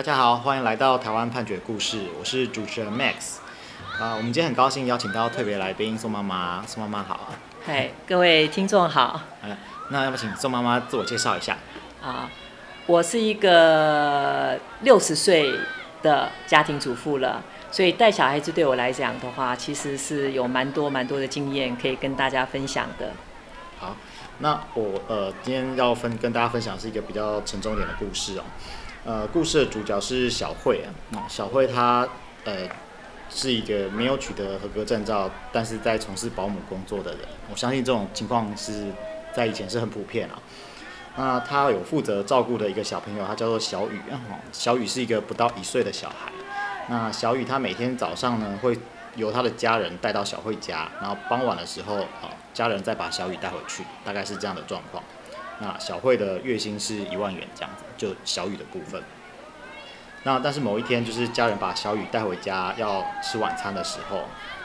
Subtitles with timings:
[0.00, 3.36] 大家好，欢迎来到台湾判决故事，我是主持人 Max。
[4.00, 7.28] 啊，我们今天很高兴邀请到特别来宾宋妈妈，宋妈妈好。
[7.66, 9.20] 嗨，各位听众好。
[9.42, 9.54] 嗯，
[9.90, 11.58] 那要不请宋妈妈自我介绍一下？
[12.02, 12.30] 啊，
[12.86, 15.52] 我是一个六十岁
[16.02, 23.12] 的家庭主妇了，所以带小孩子对我来讲的话，其实是有蛮多蛮多的经验可以跟大家分享的。
[23.78, 23.94] 好，
[24.38, 28.44] 那我呃今天要分跟大家分享是一个比较沉重一点的故事哦。
[29.04, 30.92] 呃，故事的主角是小慧啊。
[31.10, 32.06] 那小慧她
[32.44, 32.68] 呃
[33.30, 37.20] 是一个没有取得合格证照，但是在从事保姆工作的人。
[37.50, 38.92] 我相信这种情况是
[39.32, 40.38] 在以前是很普遍啊。
[41.16, 44.20] 那她有负责照顾的一个小朋友，他叫做小雨啊。
[44.52, 46.30] 小雨是一个不到一岁的小孩。
[46.88, 48.78] 那小雨他每天早上呢，会
[49.16, 55.02] 由他的家人带到小慧家，然后傍晚的时候啊，家人再把小雨带回去，大概是这样的状况。
[55.60, 59.02] 那小慧的月薪是一万元这样子，就小雨的部分。
[60.22, 64.20] 那但是某一天，就是家人把小雨带回家要吃晚餐的时候，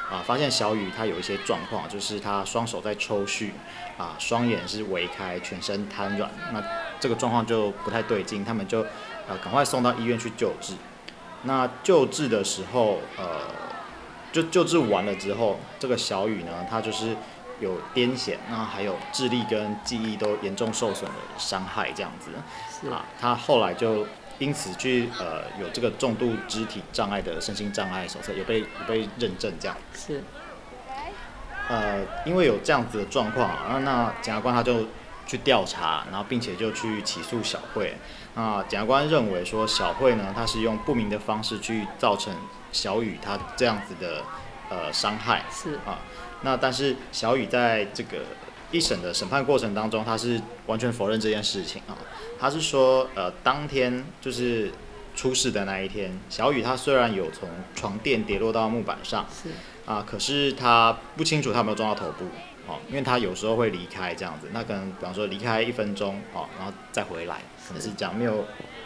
[0.10, 3.52] 啊，发现小雨他有一些状况，就是他双手在抽搐，
[3.98, 6.32] 啊，双眼是微开，全身瘫软。
[6.54, 6.64] 那
[7.00, 8.80] 这个状况就不太对劲，他们就
[9.28, 10.76] 呃赶快送到医院去救治。
[11.44, 13.42] 那救治的时候，呃，
[14.32, 17.18] 就救治完了之后，这个小雨呢，他就是。
[17.60, 22.32] 有癫痫，那还有智力跟记忆都严重受损的伤害，这样子。
[22.90, 24.06] 啊，他后来就
[24.38, 29.76] 因此去呃有这个重度肢体障碍的身心障碍手册有被有被认证这样。
[29.94, 30.22] 是，
[31.70, 34.86] 呃，因为有这样子的状况啊，那检察官他就
[35.26, 37.98] 去调查，然后并且就去起诉小慧。
[38.36, 42.36] 那检察官认为说小慧呢，他是用不明的方式去造成
[42.72, 44.22] 小雨他这样子的
[44.70, 45.44] 呃伤害。
[45.50, 45.76] 是。
[45.86, 45.98] 啊。
[46.46, 48.20] 那但是小雨在这个
[48.72, 51.98] 一审的审判过程当中，他是完全否认这件事情啊。
[52.40, 54.72] 他是说，呃，当天就是
[55.16, 59.50] 出事的那一天，小雨他虽然有从床垫跌落到木板上，是
[59.92, 62.26] 啊，可是他不清楚他有没有撞到头部，
[62.68, 68.46] 哦，因为他有时候会离开这样子，那可能比方说离开一分钟，哦，然后再回来，可能是这样，没有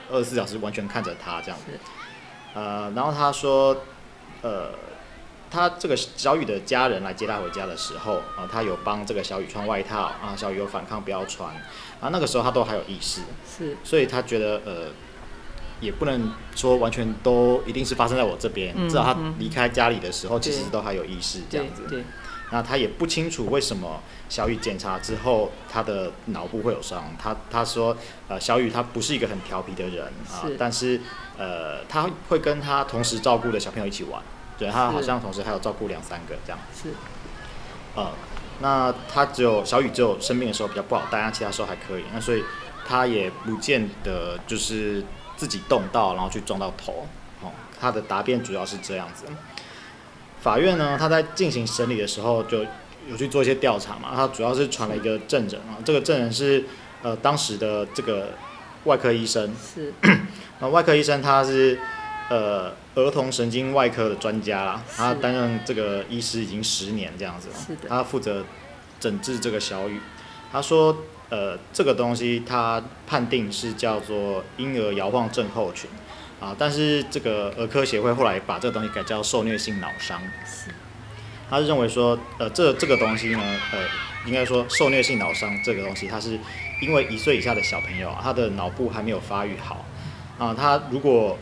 [0.10, 1.78] 二十四小时完全看着他这样子，
[2.54, 3.76] 呃，然后他说，
[4.44, 4.72] 呃。
[5.52, 11.50] 他这个小雨的家人来接他回家的时候，啊，他有帮这个小雨穿外套，啊，小雨有反抗不要穿，
[12.00, 13.22] 啊，那个时候他都还有意识，
[13.58, 14.90] 是，所以他觉得呃，
[15.82, 22.04] 也不能说完全都一定是发生在我这边，嗯、至少他离开家里的时候，其实都还有意识这样子，对，对，
[22.52, 31.02] 那他也不清楚为什么小雨检查之后他的脑部会有伤，他他说呃，小雨他不是一个很调皮的人啊，但是
[31.38, 34.22] 呃，他会跟他同时照顾的小朋友一起玩。
[34.60, 36.60] 对，他好像同时还有照顾两三个这样。
[36.76, 36.90] 是。
[37.96, 38.12] 呃，
[38.60, 42.04] 那他只有小雨只有生病的时候比较不好带，但其他时候还可以。
[42.14, 42.44] 那所以
[42.86, 45.04] 他也不见得就是
[45.38, 47.08] 自己动到，然后去撞到头。
[47.42, 49.26] 哦，他的答辩主要是这样子。
[50.42, 52.66] 法院呢，他在进行审理的时候就
[53.08, 54.12] 有去做一些调查嘛。
[54.14, 56.66] 他主要是传了一个证人啊，这个证人是
[57.02, 58.34] 呃当时的这个
[58.84, 59.56] 外科医生。
[59.56, 59.94] 是。
[60.60, 61.80] 那外科医生他是。
[62.30, 67.56] 呃，儿童神经外科的专家啦，他担任这个医师已经十年这样子了。
[67.56, 67.90] 是的。
[67.90, 68.46] 他负责
[69.00, 70.00] 诊治这个小雨。
[70.52, 70.96] 他说，
[71.30, 75.90] 呃，这个东西他判定是叫做婴儿摇晃症候群
[76.40, 80.22] 啊，但是这个儿科协会后来把这个东西改叫受虐性脑伤。
[80.46, 80.72] 是。
[81.50, 83.42] 他是认为说，呃，这这个东西呢，
[83.72, 83.80] 呃，
[84.28, 86.38] 应该说受虐性脑伤这个东西，它是
[86.80, 89.84] 因为一岁以下的小朋友啊，他的脑部还没有发育好
[90.38, 91.38] 啊，他如果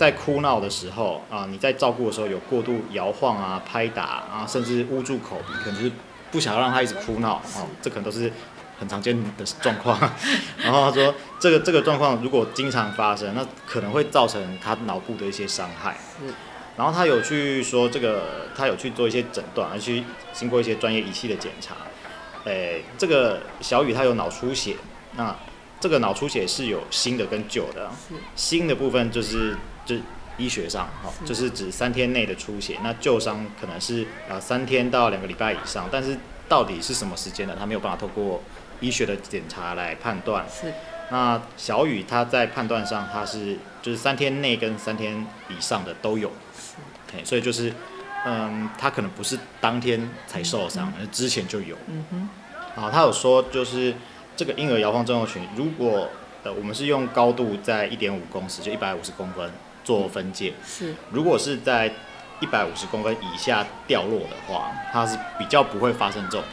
[0.00, 5.92] 在哭闹的时候啊，你在照顾的时候有过度摇晃啊、拍打啊，甚至捂住口鼻，可能就是
[6.30, 8.32] 不想要让他一直哭闹啊，这可能都是
[8.78, 10.00] 很常见的状况。
[10.56, 15.94] 然后他说，这个这个状况如果经常发生，那可能会造成他脑部的一些伤害。
[16.78, 20.02] 然后他有去说这个，他有去做一些诊断，而去
[20.32, 21.74] 经过一些专业仪器的检查。
[22.44, 24.76] 诶，这个小雨他有脑出血，
[25.16, 25.36] 那
[25.78, 27.90] 这个脑出血是有新的跟旧的，
[28.34, 29.54] 新的部分就是。
[29.84, 29.96] 就
[30.38, 32.78] 医学上，哈，就是指三天内的出血。
[32.82, 36.16] 那旧伤可能是呃三天到两个礼拜以上，但是
[36.48, 37.54] 到底是什么时间呢？
[37.58, 38.42] 他没有办法透过
[38.80, 40.46] 医学的检查来判断。
[40.48, 40.72] 是。
[41.10, 46.30] 那小雨他在判断上，他是就是三天内跟三天以上的都有。
[46.56, 47.24] 是。
[47.24, 47.74] 所以就是，
[48.24, 51.76] 嗯，他可能不是当天才受伤，而之前就有。
[51.88, 52.28] 嗯哼。
[52.80, 53.92] 啊，他有说就是
[54.36, 56.08] 这个婴儿摇晃症候群，如果
[56.44, 59.50] 呃我们是用高度在一点五公尺，就一百五十公分。
[59.90, 61.92] 做分界是，如果是在
[62.38, 66.44] 一百五十公分以下掉落的话，它是比较不会发生这种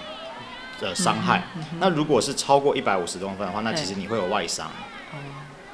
[0.81, 1.43] 的伤害。
[1.55, 4.71] 嗯嗯、那如果是超过一百五十公分的话，那其实你会有外伤。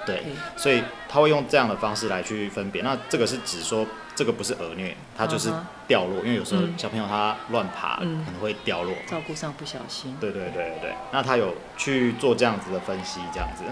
[0.05, 0.21] 对，
[0.57, 2.81] 所以他会用这样的方式来去分别。
[2.81, 5.49] 那这个是指说，这个不是儿虐，它就是
[5.87, 10.17] 掉落，因为有时候小朋友他乱爬可能会掉落，照顾上不小心。
[10.19, 13.63] 对对对对，那他有去做这样子的分析，这样子。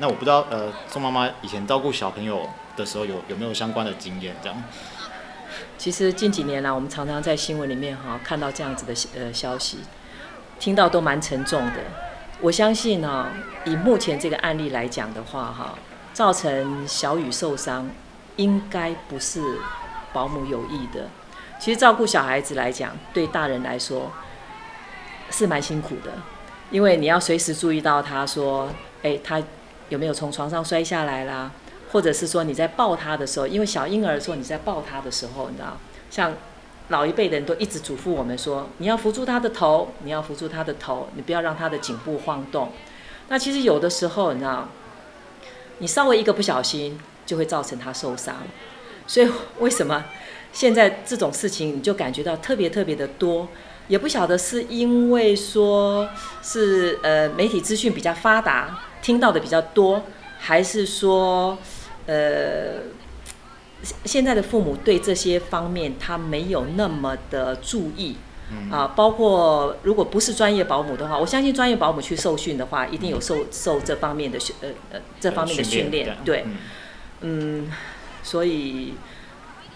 [0.00, 4.34] 那我不知道，呃，宋妈妈以前照顾小朋友的时候有有没有相关的经验？
[4.42, 4.62] 这样。
[5.76, 9.80] 其实近几年来，我们常常在新闻里面哈看到这样子的呃消息，
[10.58, 11.74] 听到都蛮沉重的。
[12.40, 13.28] 我相信呢，
[13.66, 15.78] 以目前这个案例来讲的话哈，
[16.14, 17.90] 造成小雨受伤，
[18.36, 19.42] 应该不是
[20.14, 21.10] 保姆有意的。
[21.58, 24.10] 其实照顾小孩子来讲，对大人来说
[25.30, 26.10] 是蛮辛苦的，
[26.70, 28.70] 因为你要随时注意到他说，
[29.02, 29.42] 哎，他
[29.90, 31.52] 有没有从床上摔下来啦？
[31.92, 35.76] 或者是说你在抱他的时候，因为小婴儿说你在抱他的时候，你知道，
[36.10, 36.32] 像
[36.88, 42.70] 老一辈的人都一直嘱咐我们说，你要扶住他的头，你要扶住他的头，你不要让他的颈部晃动。
[43.28, 44.68] 那其实有的时候，你知道，
[45.78, 48.36] 你稍微一个不小心就会造成他受伤。
[49.06, 49.28] 所以
[49.58, 50.04] 为什么
[50.52, 53.48] 现在这种事情你就感觉到特别特别的多？
[53.88, 56.08] 也不晓得是因为说
[56.40, 60.04] 是呃媒体资讯比较发达，听到的比较多，
[60.38, 61.58] 还是说？
[62.06, 62.80] 呃，
[64.04, 68.16] 现在的父母对这些方面他没有那么的注意，
[68.68, 76.44] 啊，包括如果不是专业保姆的话，我相信专业保姆去受训的话，一定有受受这方面的训呃呃这方面的训练，对，
[77.20, 77.70] 嗯，
[78.24, 78.94] 所以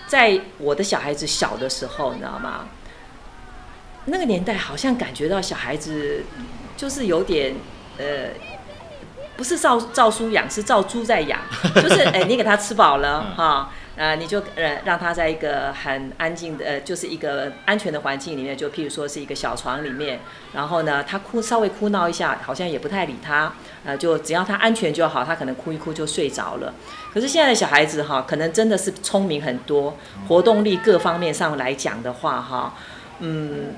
[0.08, 2.66] 在我的小孩子小的时候，你知道吗？
[4.06, 6.24] 那个年代好像感觉到小孩子
[6.76, 7.54] 就是有点
[7.98, 8.30] 呃。
[9.36, 11.40] 不是照照书养，是照猪在养。
[11.74, 20.20] 就是哎、欸，你给他吃饱了哈，呃，你就呃让他在一个很安静的呃，就是一个安全的环境里面，就譬如说是一个小床里面。
[20.52, 23.52] 然后呢，他哭稍微哭闹一下，好像也不太理他。
[23.84, 26.72] 呃，就只要他安全就好，他可能哭一哭就睡着了。
[27.12, 29.96] 可是现在的小孩子哈，可能真的是聪明很多，
[30.28, 32.74] 活动力各方面上来讲的话哈，
[33.18, 33.74] 嗯。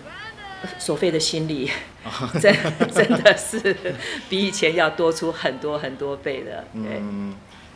[0.78, 1.70] 所费的心力，
[2.40, 2.54] 真
[2.92, 3.74] 真的是
[4.28, 6.64] 比以前要多出很多很多倍的。
[6.74, 7.34] 嗯，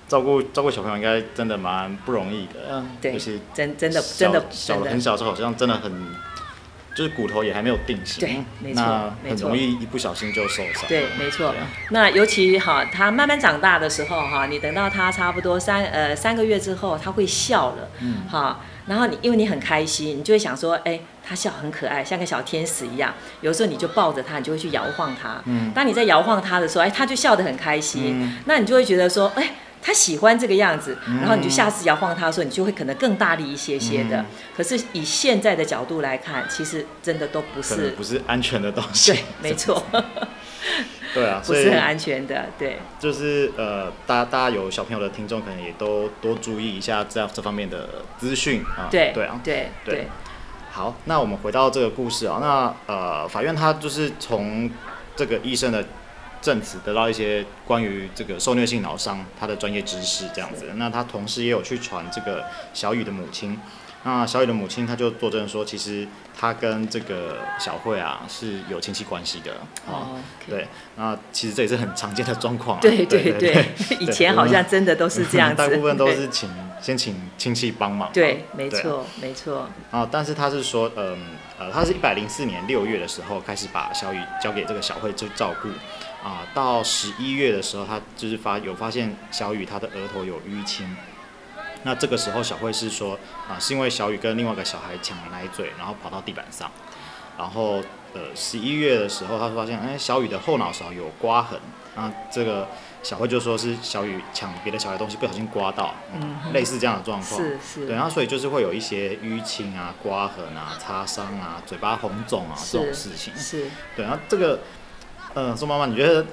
[0.08, 2.54] 照顾照顾小朋友应该真的蛮不容易的。
[2.70, 3.18] 嗯，对，
[3.54, 5.92] 真真的真的小了很小时候好像真的很，
[6.94, 8.20] 就是骨头也还没有定型。
[8.20, 8.82] 对，没错，
[9.28, 10.84] 很容易一不小心就受伤。
[10.88, 11.54] 对，没错。
[11.90, 17.88] 那尤其哈，他慢慢长大的时候哈，你等到他差不多三呃三个月之后，他会笑了。
[18.00, 18.60] 嗯，哈。
[18.86, 23.14] 然后你因为你很开心，你就会想说，哎，他笑很可爱，像个小天使一样。
[23.40, 25.40] 有时候你就抱着他，你就会去摇晃他。
[25.44, 25.70] 嗯。
[25.72, 28.20] 当你在摇晃他的时候，哎，他就笑得很开心。
[28.20, 28.38] 嗯。
[28.46, 30.96] 那你就会觉得说，哎，他喜欢这个样子。
[31.06, 31.20] 嗯。
[31.20, 34.18] 然后你就下次摇晃他的时候，你就会可能更大力一些些的。
[34.18, 34.26] 嗯。
[34.56, 39.12] 可是以现在的角度来看，其实真的都不是不是安全的东西。
[39.12, 39.82] 对， 没错。
[41.12, 42.78] 对啊，不是很安全的，对。
[43.00, 48.86] 就是呃，大家大家有小朋友的听众，可能也都多注意一下这样这方面的资讯啊。
[48.88, 50.06] 对对啊，对对。
[50.70, 54.70] 好，那我们回到这个故事啊，那呃，法院他就是从
[55.16, 55.84] 这个医生的
[56.40, 60.66] 证词得到一些关于这个受虐性脑伤他的专业知识这样子。
[60.76, 63.58] 那他同时也有去传这个小雨的母亲。
[64.02, 69.52] 那小雨的母亲，她就作证说，其实她跟这个小慧啊是有亲戚关系的。
[69.86, 70.50] 哦，okay.
[70.50, 72.80] 对，那其实这也是很常见的状况，啊。
[72.80, 76.48] 对对对，对，对，以前好像真的都是这样子， 大部分都是请
[76.80, 78.10] 先请亲戚帮忙。
[78.10, 79.68] 对，没错，没错。
[79.90, 81.18] 啊，但是他是说，嗯
[81.58, 85.68] 呃，他是一百零四年六月的时候开始把小雨交给这个小慧去照顾，
[86.26, 90.96] 啊，到十一月的时候，他就是发有发现小雨她的额头有淤青。
[91.82, 93.18] 那这个时候，小慧是说
[93.48, 96.70] 啊，是因为小雨跟另外一个小孩抢了奶嘴，然后跑到地板上，
[97.38, 97.82] 然后
[98.12, 101.58] 呃，十一月的时候，他发现哎，小雨的后脑勺有刮痕，
[101.96, 102.68] 那这个
[103.02, 114.60] 小慧就说是小雨抢别的小孩东西不小心刮到，嗯，类似这样的状况，是是，对，然后所以就是会有一些淤青啊、刮痕啊、擦伤啊、嘴巴红肿啊这种事情，是，对，然后这个，
[115.34, 116.26] 嗯，宋妈妈，你觉得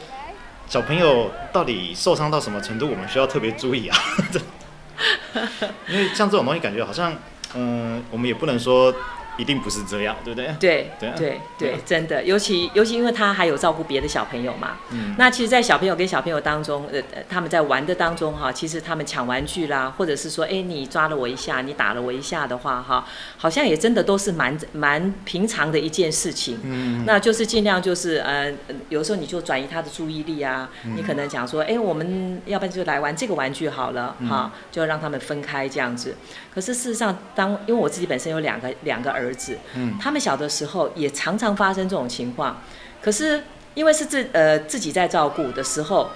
[0.68, 3.98] 小朋友到底受伤到什么程度，我们需要特别注意啊？
[5.88, 7.14] 因为像这种东西，感觉好像，
[7.56, 8.94] 嗯，我们也不能说。
[9.38, 10.56] 一定不是这样，对不对？
[10.60, 14.78] 对对对对，真的，尤其尤其因为他还有照顾别的小朋友嘛。
[14.90, 15.16] 嗯。
[15.18, 26.60] 那其实，在小朋友跟小朋友当中，呃，他们在玩的当中哈，其实他们抢玩具啦，或者是说，哎，你抓了我一下，你打了我一下的话，哈，好像也真的都是蛮蛮平常的一件事情。
[26.64, 27.04] 嗯。
[27.06, 28.52] 那就是尽量就是呃，
[28.90, 36.16] 有时候你就转移他的注意力啊，嗯、你可能讲说，哎，我们要不然就来玩这个玩具好了，哈、嗯，就让他们分开这样子。
[36.54, 39.27] 可是事实上，当因为我自己本身有两个两个儿。
[39.28, 42.62] 儿子，嗯，他们小的时候也常常发生这种情况，
[43.02, 43.44] 可是
[43.74, 46.10] 因为是自呃自己在照顾的时候，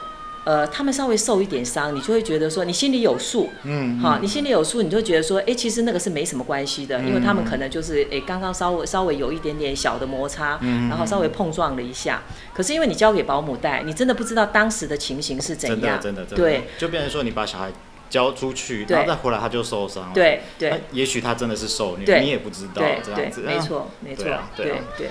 [0.43, 12.23] 呃，他们稍微受一点伤，你就会觉得说，你心里有数，嗯，好，你心里有数，你就觉得说，哎，其实那个是没什么关系的，因为他们可能就是，哎，刚刚稍微稍微有一点点小的摩擦，嗯，然后稍微碰撞了一下，
[12.55, 17.71] 可是因为你交给保姆带，你真的不知道当时的情形是怎样，真的，真的，对，就变成说你把小孩
[18.11, 24.25] 交出去，然后再回来他就受伤了，对对，也许他真的是受虐，你也不知道，这样子，没错没错，
[24.55, 25.09] 对对，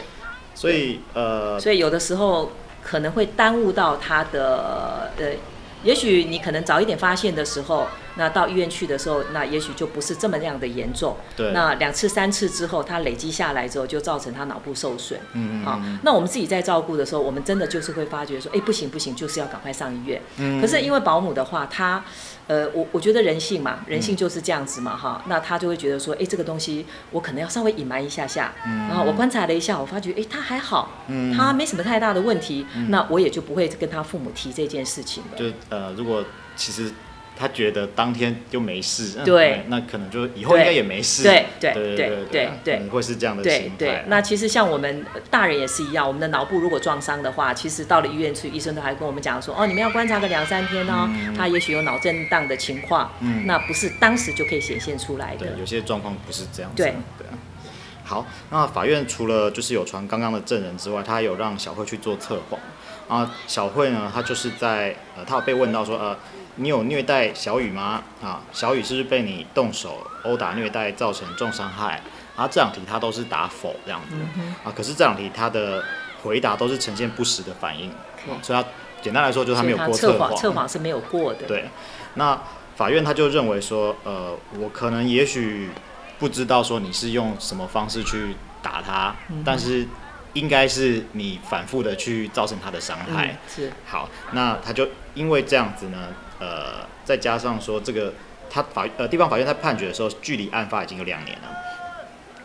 [0.55, 2.53] 所以呃，所以有的时候。
[2.83, 5.27] 可能会耽误到他的呃，
[5.85, 11.15] 也许你可能早一点发现的时候，那到医院去的时候，那也许就不是这么样的严重。
[11.37, 11.53] 对。
[11.53, 15.21] 那两次三次之后，他累积下来之后，就造成他脑部受损。
[15.35, 15.65] 嗯嗯。
[15.67, 20.23] 好，那我们自己在照顾的时候，我们真的就是会发觉说，哎，不行不行，就是要赶快上医院。
[20.39, 20.59] 嗯。
[20.59, 22.03] 可是因为保姆的话，他。
[22.47, 35.39] 呃，我我觉得人性嘛，人性就是这样子嘛，哈、嗯，那他就会觉得说，哎，这个东西我可能要稍微隐瞒一下下，嗯、然后我观察了一下，我发觉，哎，他还好，嗯，他没什么太大的问题，嗯、那我也就不会跟他父母提这件事情了。
[35.39, 36.25] 就呃，如果
[36.57, 36.93] 其实。
[37.41, 43.77] 他觉得当天就没事，对，那可能就以后应该也没事，对对对对对对，会是这样的心态。
[43.79, 55.47] 对，那其实像我们大人也是一样，我们的脑部如果撞伤的话，其实到了医院去，医生都还跟我们讲说，哦，你们要观察个两三天哦，他也许有脑震荡的情况，嗯，那不是当时就可以显现出来的。
[55.47, 56.83] 对，有些状况不是这样子。
[56.83, 57.27] 对对。
[58.05, 62.61] 好，那法院除了就是有传刚刚的证人之外，他还有让小慧去做测谎。
[63.09, 66.17] 啊，小慧呢，她就是在呃，她有被问到说，呃。
[66.57, 68.03] 你有虐待小雨吗？
[68.23, 72.01] 啊，小雨是不是被你动手殴打虐待造成重伤害？
[72.37, 74.17] 啊，这两题他都是答否这样子。
[74.37, 75.83] 嗯、啊，可是这两题他的
[76.23, 77.91] 回答都是呈现不实的反应。
[78.43, 78.69] 所以他
[79.01, 80.37] 简单来说就是他没有过测谎。
[80.37, 81.47] 测谎是没有过的。
[81.47, 81.69] 对，
[82.15, 82.39] 那
[82.77, 85.71] 法院他就认为说，呃，我可能也许
[86.19, 89.87] 不知道说你是用什么方式去打他，嗯、但是
[90.35, 93.29] 应该是你反复的去造成他的伤害。
[93.29, 93.73] 嗯、是。
[93.87, 96.09] 好，那他就因为这样子呢。
[96.43, 98.15] 呃，再加上说这个，
[98.49, 101.49] 他法呃地方法院在判决的时候，距离案发已经有两年了。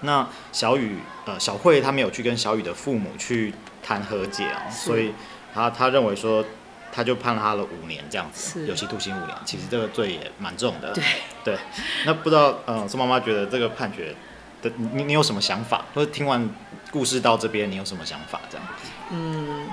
[0.01, 5.13] 那小雨呃小慧她没有去跟小雨的父母去谈和解啊，所以
[5.54, 6.44] 他他认为说
[6.92, 9.38] 他就判了他了五年这样子，有期徒刑五年。
[9.46, 10.92] 其实这个罪也蛮重的。
[10.92, 11.01] 对
[11.46, 11.58] 对。
[12.06, 14.13] 那不知道嗯宋妈妈觉得这个判决
[14.62, 15.86] 的你你有什么想法？
[15.94, 16.50] 或者听完
[16.92, 18.42] 故事到这边你有什么想法？
[18.50, 18.68] 这样。
[19.12, 19.68] 嗯，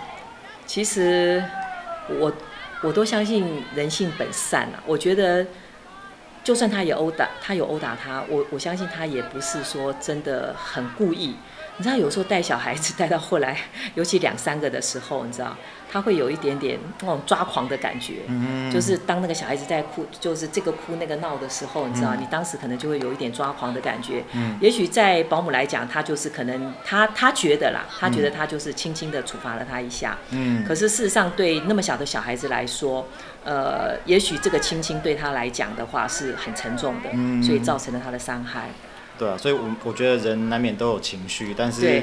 [0.66, 1.42] 其实
[2.20, 2.32] 我。
[2.84, 5.46] 我都相信人性本善啊，我觉得，
[6.42, 11.36] 就算他也殴打，他有殴打他，我我相信他也不是说真的很故意。
[11.78, 13.56] 你知道，有时候带小孩子带到后来，
[13.94, 15.56] 尤其两三个的时候，你知道。
[15.94, 24.24] 他会有一点点那种抓狂的感觉，嗯、就是当那个小孩子在哭，就是这个哭那个闹的时候，你知道，嗯、你当时可能就会有一点抓狂的感觉。
[24.32, 30.16] 嗯、也许在保姆来讲，他就是可能他他觉得啦，他觉得他就是轻轻的处罚了他一下。
[30.30, 33.06] 嗯、可是事实上，对那么小的小孩子来说，
[33.44, 38.70] 呃，也许这个轻轻对他来讲的话是很沉重的，嗯、所以造成了他的伤害。
[39.22, 42.02] 对啊，所以我我觉得人难免都有情绪，但是。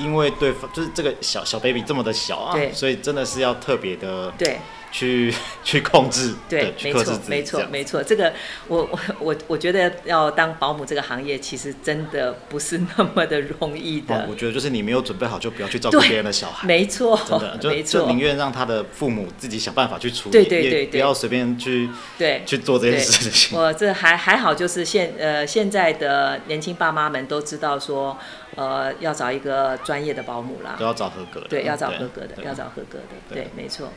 [0.00, 4.56] 因为对方就是这个小小 baby 这么的小啊，所以真的是要特别的对
[4.90, 5.32] 去
[5.64, 8.02] 去控制，对，没错，没错，没错。
[8.02, 8.32] 这个
[8.66, 14.14] 我我我我觉得要当保姆这个行业，其实真的不是那么的容易的。
[14.14, 16.66] 哦、我觉得就是你没有准备好，就不要去照顾别人的小孩。
[16.66, 23.58] 没错，真的就没错就宁愿让他的父母自己想办法去处理，对对对，不要随便去对去做这件事情。
[23.58, 28.16] 我这还还好，就是现呃现在的年轻爸妈们都知道说。
[28.56, 33.92] 呃，要找一个专业的保姆啦，都要找合格的，对，要找合格的，要找合格的，对，没错。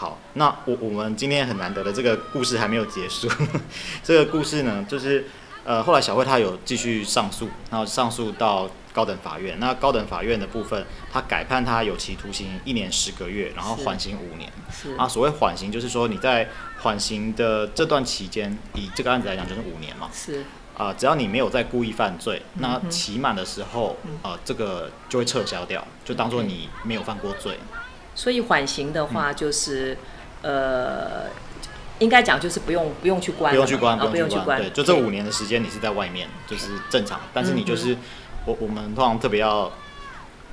[0.00, 3.28] 好，那我我们今天很难得的这个故事还没有结束，
[4.02, 5.26] 这个故事呢，就是
[5.62, 14.50] 呃，后来小慧她有继续上诉，然后上诉到高等法院，那高等法院的部分，他改判他有期徒刑一年十个月，然后缓刑五年。
[14.72, 14.94] 是。
[14.96, 20.08] 啊，所谓缓刑就是说你在缓刑的这段期间，以这个案子来讲就是五年嘛。
[20.14, 20.40] 是。
[20.78, 27.58] 啊、呃，只要你没有在故意犯罪，那期满的时候，呃，这个就会撤销掉，就当做你没有犯过罪。
[28.20, 29.96] 所以缓刑的话，就是，
[30.42, 31.30] 嗯、呃，
[32.00, 34.60] 应该讲就是不用不用去关，不用去关，不用去关。
[34.60, 37.18] 对，就这五年的时间你是在外面，就是正常。
[37.32, 37.96] 但是你就是，
[38.44, 39.72] 我我们通常特别要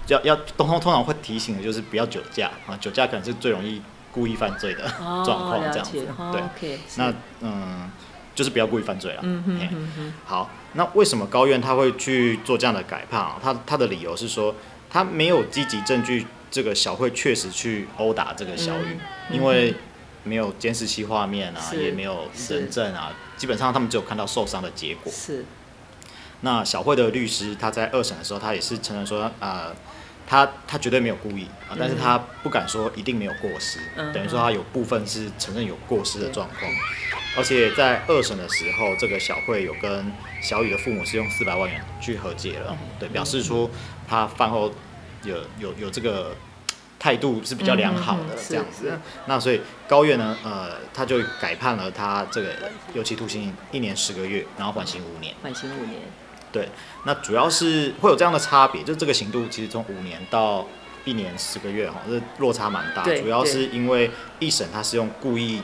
[0.07, 3.81] 要要通通通常会提醒的就是不要酒驾啊，酒驾可能是最容易
[4.13, 4.87] 故意犯罪的
[5.25, 6.07] 状况，这样子。
[6.17, 7.91] 哦、对，哦、那嗯。
[8.37, 9.19] 就是不要故意犯罪了。
[9.23, 10.13] 嗯哼，嗯哼。
[10.23, 13.35] 好，那为什么高院他会去做这样的改判啊？
[13.41, 14.53] 他他的理由是说，
[14.91, 18.97] 他没有积极证据，这个小慧确实去殴打这个小雨，
[19.29, 19.73] 因为
[20.23, 25.11] 没有监视器画面啊，也没有人证啊，基本上他们只有看到受伤的结果。
[25.11, 25.45] 是。
[26.41, 29.75] 那小慧的律师他在二审的时候，他也是承认说，呃，
[30.27, 36.71] 他他绝对没有故意啊，但是他不敢说一定没有过失，嗯、等于说他有部分是承认有过失的状况。
[37.35, 40.11] 而且在二审的时候，这个小慧有跟
[40.41, 43.69] 小雨的父母是用四百万元去和解了，对，表示出
[44.07, 44.71] 他饭后
[45.23, 46.35] 有有有这个
[46.99, 48.99] 态度是比较良好的这样子。
[49.25, 52.49] 那所以高院呢，呃，他就改判了他这个
[52.93, 55.33] 有期徒刑一年十个月，然后缓刑五年。
[55.41, 56.01] 缓刑五年。
[56.51, 56.69] 对，
[57.03, 60.65] 那主要是会有这样的差别，就这个刑度其实从五年到
[61.03, 63.03] 一年十个月哈，这落差蛮大。
[63.03, 64.09] 主要是因为
[64.39, 65.61] 一审他是用故意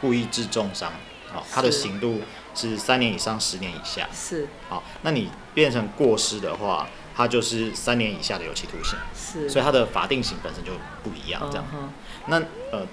[0.00, 0.92] 故意致重伤，
[1.32, 2.20] 好，他的刑度
[2.54, 4.06] 是三年以上十年以下。
[4.14, 4.46] 是。
[4.68, 6.86] 好，那你变成过失的话，
[7.18, 8.98] 它就是三年以下的有期徒刑。
[9.14, 9.46] 是。
[9.50, 10.72] 所以它的法定刑本身就
[11.02, 11.66] 不一样，这样。
[11.74, 11.88] Uh-huh.
[12.28, 12.38] 那
[12.72, 12.86] 呃，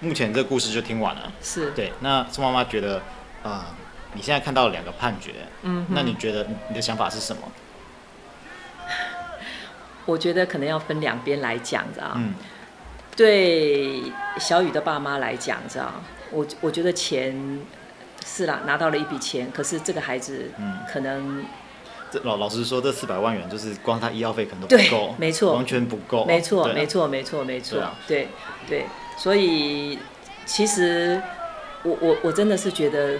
[0.00, 1.30] 目前这个故事就听完了。
[1.42, 1.72] 是。
[1.72, 3.02] 对，那宋妈妈觉得，
[3.42, 3.62] 呃。
[4.16, 7.42] 你现在看到两个判决，嗯，那你觉得你的想法是什么？
[10.06, 12.12] 我觉得可能要分两边来讲，知道？
[12.14, 12.32] 嗯，
[13.16, 14.02] 对
[14.38, 15.92] 小雨的爸妈来讲，这样？
[16.30, 17.60] 我我觉得钱
[18.24, 21.48] 是啦，拿到了一笔钱，可是这个孩子，嗯，可能这
[22.22, 28.28] 老老实说，这四百万元就是光他医药费可能都不够，没错，完全不够，没错，没错，没错，没错，对
[28.68, 28.84] 对，
[29.18, 29.98] 所以
[30.46, 31.20] 其实
[31.82, 33.18] 我我我真的是觉得。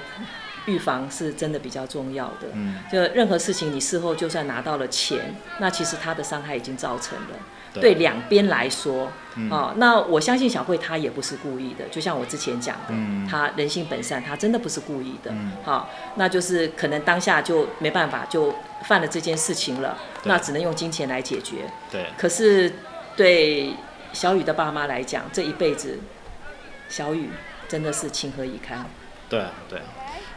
[0.66, 2.48] 预防是真的比较重要的。
[2.54, 7.36] 嗯，就任何事情，你事后就算拿到了钱，那其实他的伤害已经造成了。
[7.80, 11.84] 对两边来说，嗯，哦，那我相信小慧她也不是故意的。
[11.90, 15.30] 就像我之前讲的，嗯，她人性本善，她真的不是故意的。
[15.32, 18.54] 嗯，好，那就是可能当下就没办法，就
[18.84, 21.70] 犯了这件事情了，那只能用金钱来解决。
[21.90, 22.06] 对。
[22.16, 22.72] 可是
[23.16, 23.74] 对
[24.12, 25.98] 小雨的爸妈来讲，这一辈子，
[26.88, 27.30] 小雨
[27.68, 28.86] 真的是情何以堪。
[29.28, 29.80] 对对。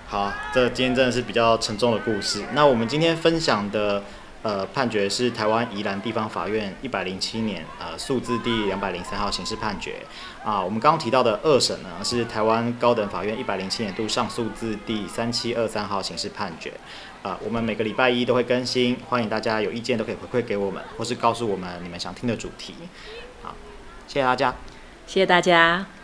[0.09, 2.41] 好，这今天真的是比较沉重的故事。
[2.53, 4.01] 那我们今天分享的
[4.43, 9.95] 呃判决是台湾宜兰地方法院一百零七年呃诉字第两百零三号刑事判决
[10.43, 10.61] 啊。
[10.61, 16.71] 我们刚刚提到的二审呢是台湾高等法院一百零七年度上诉字第三七二三号刑事判决
[17.23, 17.37] 啊。
[17.43, 22.75] 我们每个礼拜一都会更新，欢迎大家有意见都可以回馈给我们，或是告诉我们你们想听的主题。
[23.41, 23.55] 好，
[24.07, 24.55] 谢谢大家，
[25.05, 25.96] 谢谢大家。